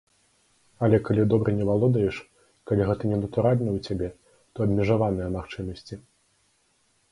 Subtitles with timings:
[0.85, 2.17] Але калі добра не валодаеш,
[2.71, 4.07] калі гэта ненатуральна ў цябе,
[4.55, 6.03] то абмежаваныя магчымасці.